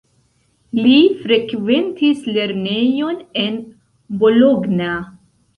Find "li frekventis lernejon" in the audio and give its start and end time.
0.85-3.21